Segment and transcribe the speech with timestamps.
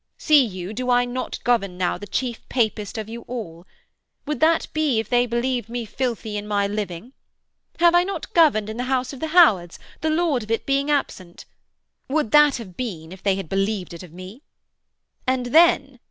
[0.17, 3.67] See you, do I not govern now the chief Papist of you all?
[4.25, 7.13] Would that be if they believed me filthy in my living.
[7.79, 10.89] Have I not governed in the house of the Howards, the lord of it being
[10.89, 11.45] absent?
[12.09, 14.41] Would that have been if they had believed it of me?...
[15.27, 15.99] And then....'